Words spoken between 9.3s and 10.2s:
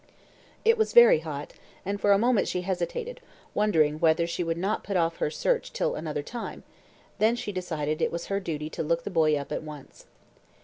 up at once.